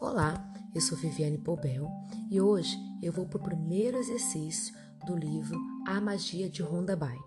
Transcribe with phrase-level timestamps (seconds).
[0.00, 0.42] Olá,
[0.74, 1.86] eu sou Viviane Poubel
[2.30, 4.74] e hoje eu vou para o primeiro exercício
[5.06, 7.20] do livro A Magia de Rhonda Byrne.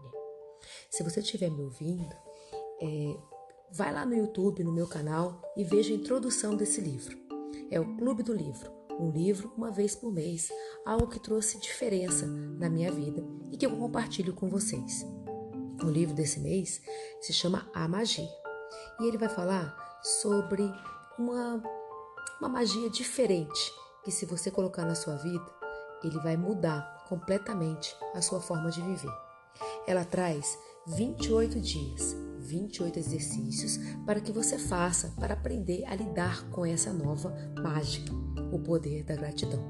[0.89, 2.15] Se você estiver me ouvindo,
[2.81, 3.15] é,
[3.71, 7.15] vai lá no YouTube, no meu canal e veja a introdução desse livro.
[7.69, 10.49] É o Clube do Livro, um livro uma vez por mês,
[10.83, 15.05] algo que trouxe diferença na minha vida e que eu compartilho com vocês.
[15.83, 16.81] O livro desse mês
[17.21, 18.27] se chama A Magia
[18.99, 20.63] e ele vai falar sobre
[21.19, 21.61] uma
[22.39, 23.73] uma magia diferente
[24.03, 25.45] que, se você colocar na sua vida,
[26.03, 29.13] ele vai mudar completamente a sua forma de viver.
[29.87, 36.65] Ela traz 28 dias, 28 exercícios para que você faça para aprender a lidar com
[36.65, 38.11] essa nova mágica,
[38.51, 39.63] o poder da gratidão.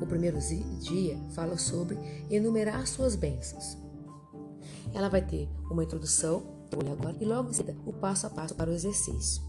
[0.00, 0.38] O primeiro
[0.80, 1.96] dia fala sobre
[2.28, 3.78] enumerar suas bênçãos.
[4.92, 8.70] Ela vai ter uma introdução, agora, e logo em seguida o passo a passo para
[8.70, 9.42] o exercício.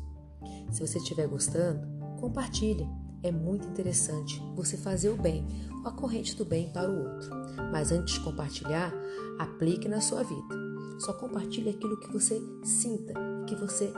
[0.71, 1.87] Se você estiver gostando,
[2.23, 2.89] Compartilhe.
[3.21, 5.45] É muito interessante você fazer o bem,
[5.83, 7.29] a corrente do bem para o outro.
[7.69, 8.93] Mas antes de compartilhar,
[9.37, 10.55] aplique na sua vida.
[10.99, 13.13] Só compartilhe aquilo que você sinta,
[13.45, 13.91] que você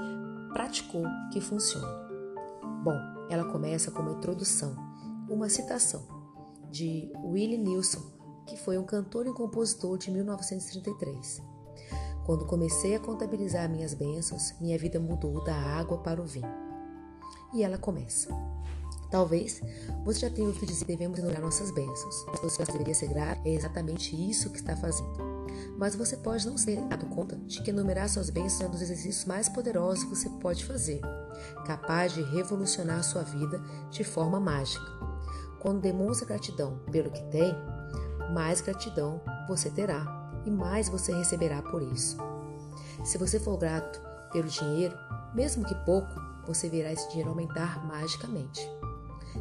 [0.51, 1.87] praticou, que funciona.
[2.83, 2.97] Bom,
[3.29, 4.75] ela começa com uma introdução,
[5.29, 6.01] uma citação
[6.71, 8.01] de Willie Nilsson,
[8.47, 11.43] que foi um cantor e compositor de 1933.
[12.25, 16.64] Quando comecei a contabilizar minhas bênçãos, minha vida mudou da água para o vinho
[17.53, 18.29] e ela começa.
[19.09, 19.61] Talvez
[20.03, 22.25] você já tenha ouvido dizer que devemos ignorar nossas bênçãos.
[22.41, 25.35] Você deveria ser grato, é exatamente isso que está fazendo.
[25.77, 28.81] Mas você pode não ser dado conta de que enumerar suas bênçãos é um dos
[28.81, 31.01] exercícios mais poderosos que você pode fazer,
[31.65, 34.85] capaz de revolucionar sua vida de forma mágica.
[35.61, 37.55] Quando demonstra gratidão pelo que tem,
[38.33, 42.17] mais gratidão você terá e mais você receberá por isso.
[43.03, 44.97] Se você for grato pelo dinheiro,
[45.33, 46.13] mesmo que pouco,
[46.45, 48.61] você verá esse dinheiro aumentar magicamente.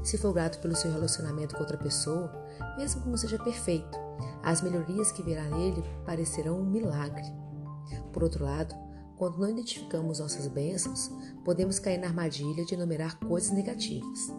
[0.02, 2.32] Se for grato pelo seu relacionamento com outra pessoa,
[2.76, 3.98] mesmo que não seja perfeito,
[4.42, 7.24] as melhorias que verá nele parecerão um milagre.
[8.12, 8.74] Por outro lado,
[9.16, 11.10] quando não identificamos nossas bênçãos,
[11.44, 14.32] podemos cair na armadilha de enumerar coisas negativas.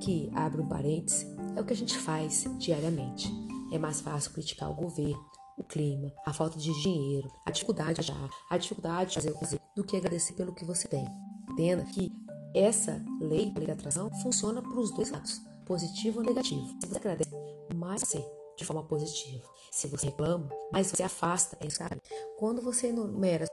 [0.00, 3.32] Que, abre um parêntese, é o que a gente faz diariamente.
[3.72, 5.24] É mais fácil criticar o governo,
[5.56, 9.38] o clima, a falta de dinheiro, a dificuldade de achar, a dificuldade de fazer o
[9.38, 11.06] que do que agradecer pelo que você tem.
[11.56, 12.12] Entenda que
[12.54, 16.66] essa lei, lei da atração, funciona para os dois lados, positivo ou negativo.
[16.82, 17.30] Se você agradece,
[17.74, 18.22] mais você
[18.58, 19.42] de forma positiva.
[19.70, 21.56] Se você reclama, mais você afasta.
[21.70, 22.02] Sabe?
[22.38, 23.46] Quando você enumera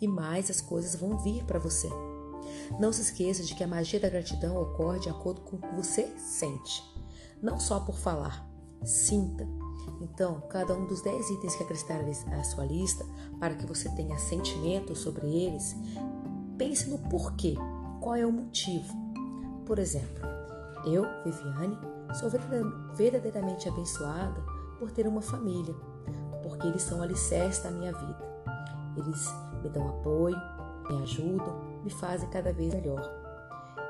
[0.00, 1.88] e mais as coisas vão vir para você.
[2.78, 5.74] Não se esqueça de que a magia da gratidão ocorre de acordo com o que
[5.74, 6.82] você sente,
[7.42, 8.48] não só por falar.
[8.84, 9.46] Sinta.
[10.00, 12.00] Então, cada um dos 10 itens que acrescentar
[12.32, 13.04] à sua lista,
[13.38, 15.76] para que você tenha sentimento sobre eles,
[16.56, 17.54] pense no porquê,
[18.00, 18.94] qual é o motivo.
[19.66, 20.24] Por exemplo,
[20.86, 21.78] eu, Viviane,
[22.14, 22.30] sou
[22.94, 24.40] verdadeiramente abençoada
[24.78, 25.74] por ter uma família,
[26.42, 28.18] porque eles são o alicerce da minha vida.
[28.96, 29.28] Eles
[29.62, 30.36] me dão apoio,
[30.88, 33.02] me ajudam, me fazem cada vez melhor.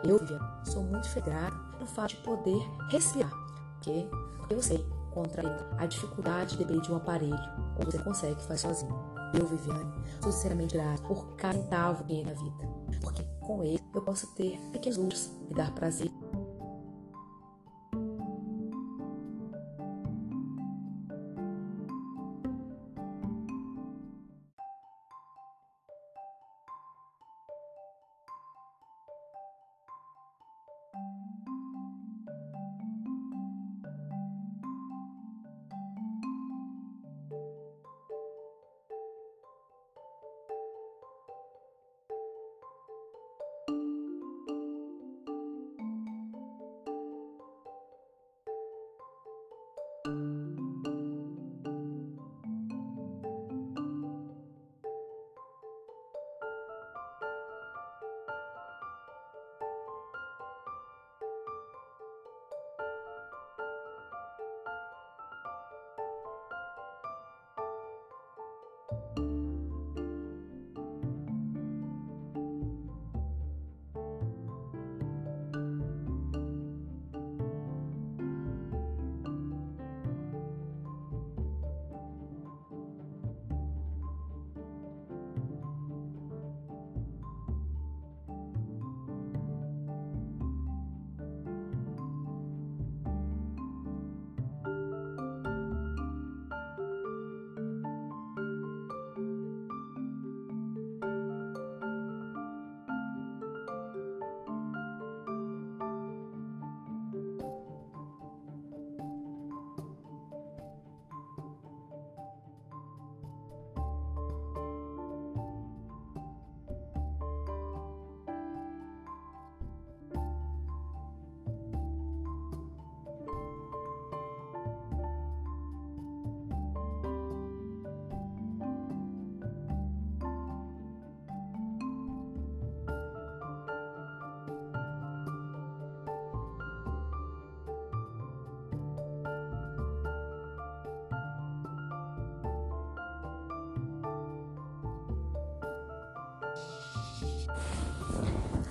[0.05, 3.33] Eu, Vivian, sou muito grata no fato de poder respirar,
[3.75, 4.09] porque
[4.49, 5.43] eu sei contra
[5.79, 7.39] a dificuldade de depender de um aparelho,
[7.79, 8.99] ou você consegue fazer sozinho.
[9.35, 12.69] Eu, Viviane, sou sinceramente grata por cada centavo que na vida,
[13.01, 16.11] porque com ele eu posso ter pequenos luxos, me dar prazer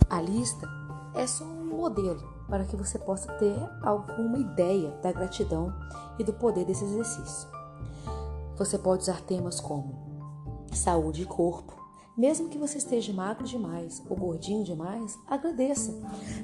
[0.09, 0.67] A lista
[1.13, 5.73] é só um modelo para que você possa ter alguma ideia da gratidão
[6.17, 7.47] e do poder desse exercício.
[8.57, 10.09] Você pode usar temas como
[10.73, 11.77] saúde e corpo.
[12.17, 15.94] Mesmo que você esteja magro demais ou gordinho demais, agradeça.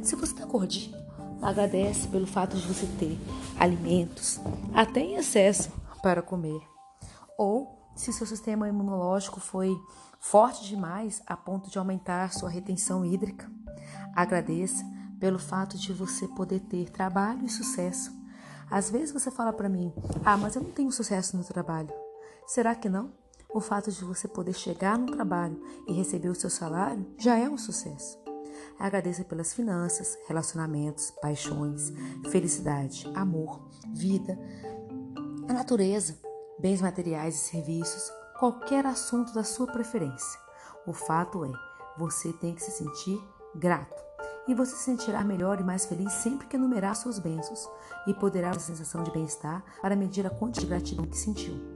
[0.01, 0.95] Se você está gordinho,
[1.41, 3.19] agradece pelo fato de você ter
[3.59, 4.39] alimentos,
[4.73, 5.69] até em excesso,
[6.01, 6.61] para comer.
[7.37, 9.75] Ou se seu sistema imunológico foi
[10.19, 13.54] forte demais a ponto de aumentar sua retenção hídrica.
[14.15, 14.83] Agradeça
[15.19, 18.11] pelo fato de você poder ter trabalho e sucesso.
[18.71, 21.93] Às vezes você fala para mim: "Ah, mas eu não tenho sucesso no trabalho".
[22.47, 23.11] Será que não?
[23.49, 27.49] O fato de você poder chegar no trabalho e receber o seu salário já é
[27.49, 28.19] um sucesso.
[28.77, 31.91] Agradeça pelas finanças, relacionamentos, paixões,
[32.29, 33.61] felicidade, amor,
[33.93, 34.37] vida,
[35.47, 36.19] a natureza,
[36.59, 40.39] bens materiais e serviços, qualquer assunto da sua preferência.
[40.85, 41.51] O fato é,
[41.97, 43.21] você tem que se sentir
[43.55, 44.03] grato.
[44.47, 47.67] E você se sentirá melhor e mais feliz sempre que enumerar suas bênçãos
[48.05, 51.75] e poderá ter a sensação de bem-estar para medir a quantidade de gratidão que sentiu.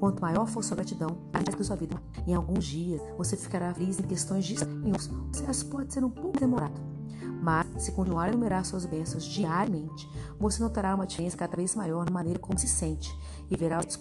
[0.00, 2.00] Quanto maior for sua gratidão, mais da sua vida.
[2.26, 5.06] Em alguns dias, você ficará feliz em questões de anos.
[5.06, 6.80] O processo pode ser um pouco demorado.
[7.42, 12.04] Mas, se continuar a enumerar suas bênçãos diariamente, você notará uma diferença cada vez maior
[12.04, 13.10] na maneira como se sente
[13.50, 13.96] e verá os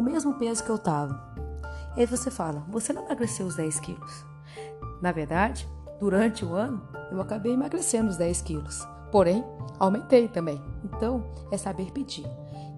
[0.00, 1.22] com o mesmo peso que eu estava.
[1.94, 4.24] E aí você fala, você não emagreceu os 10 quilos.
[5.02, 8.82] Na verdade, durante o ano, eu acabei emagrecendo os 10 quilos.
[9.12, 9.44] Porém,
[9.78, 10.58] aumentei também.
[10.82, 12.24] Então, é saber pedir.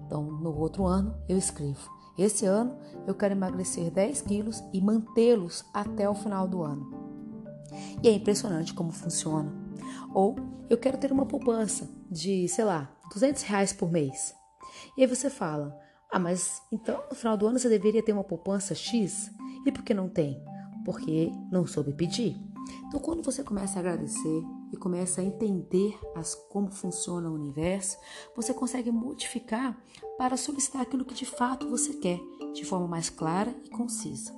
[0.05, 1.89] Então, no outro ano, eu escrevo.
[2.17, 2.77] Esse ano,
[3.07, 6.91] eu quero emagrecer 10 quilos e mantê-los até o final do ano.
[8.03, 9.49] E é impressionante como funciona.
[10.13, 10.35] Ou,
[10.69, 14.35] eu quero ter uma poupança de, sei lá, 200 reais por mês.
[14.97, 15.81] E aí você fala,
[16.13, 19.31] ah, mas então no final do ano você deveria ter uma poupança X?
[19.65, 20.43] E por que não tem?
[20.85, 22.39] Porque não soube pedir.
[22.87, 27.97] Então, quando você começa a agradecer e começa a entender as, como funciona o universo,
[28.35, 29.75] você consegue modificar
[30.17, 32.19] para solicitar aquilo que de fato você quer,
[32.53, 34.33] de forma mais clara e concisa.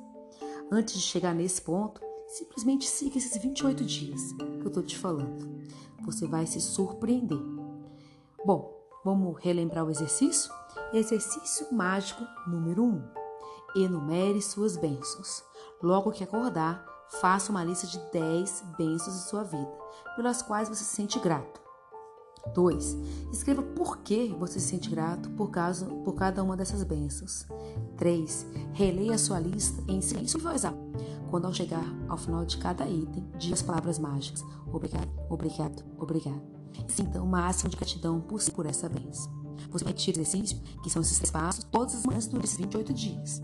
[0.72, 5.46] Antes de chegar nesse ponto, simplesmente siga esses 28 dias que eu estou te falando.
[6.06, 7.40] Você vai se surpreender.
[8.46, 10.52] Bom, Vamos relembrar o exercício?
[10.94, 12.88] Exercício mágico número 1.
[12.88, 13.04] Um.
[13.76, 15.44] Enumere suas bênçãos.
[15.82, 16.86] Logo que acordar,
[17.20, 19.72] faça uma lista de 10 bênçãos de sua vida,
[20.16, 21.62] pelas quais você se sente grato.
[22.54, 22.98] 2.
[23.32, 25.50] Escreva por que você se sente grato por,
[26.04, 27.46] por cada uma dessas bênçãos.
[27.98, 28.46] 3.
[28.74, 30.80] Releia sua lista em silêncio e voz alta.
[31.30, 34.44] Quando ao chegar ao final de cada item, diga as palavras mágicas.
[34.72, 36.42] Obrigado, obrigado, obrigado.
[36.88, 39.45] Sinta o máximo de gratidão possível por essa bênção.
[39.70, 42.94] Vai repetir o exercício, que são esses três passos, todas as manhãs durante esses 28
[42.94, 43.42] dias.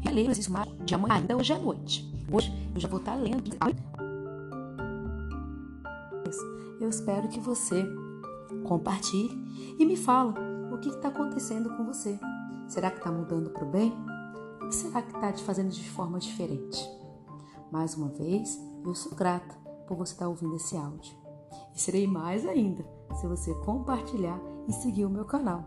[0.00, 0.52] Releia o exercício
[0.84, 2.12] de amanhã, ainda hoje à noite.
[2.30, 3.50] Hoje eu já vou estar lendo.
[6.80, 7.86] Eu espero que você
[8.64, 10.34] compartilhe e me fala
[10.72, 12.18] o que está acontecendo com você.
[12.68, 13.92] Será que está mudando para o bem?
[14.62, 16.86] Ou será que está te fazendo de forma diferente?
[17.70, 19.54] Mais uma vez, eu sou grata
[19.86, 21.14] por você estar tá ouvindo esse áudio.
[21.74, 25.64] E serei mais ainda se você compartilhar e seguir o meu canal.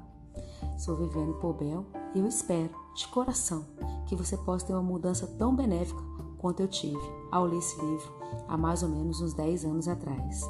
[0.77, 3.65] Sou Viviane Pobel e eu espero, de coração,
[4.05, 6.01] que você possa ter uma mudança tão benéfica
[6.37, 7.01] quanto eu tive
[7.31, 8.11] ao ler esse livro
[8.47, 10.41] há mais ou menos uns 10 anos atrás.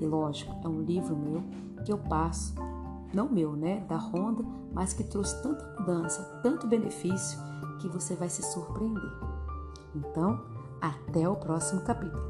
[0.00, 1.42] E lógico, é um livro meu
[1.84, 2.54] que eu passo,
[3.14, 7.38] não meu, né, da Honda, mas que trouxe tanta mudança, tanto benefício
[7.80, 9.12] que você vai se surpreender.
[9.94, 10.40] Então,
[10.80, 12.22] até o próximo capítulo.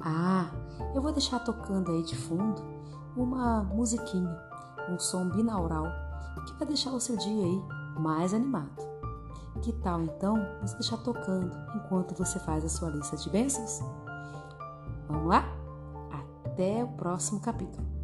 [0.00, 0.50] Ah,
[0.94, 2.75] eu vou deixar tocando aí de fundo
[3.16, 4.38] uma musiquinha,
[4.90, 5.86] um som binaural
[6.46, 7.64] que vai deixar o seu dia aí
[7.98, 8.70] mais animado.
[9.62, 13.80] Que tal então você deixar tocando enquanto você faz a sua lista de bênçãos?
[15.08, 15.44] Vamos lá?
[16.44, 17.95] Até o próximo capítulo.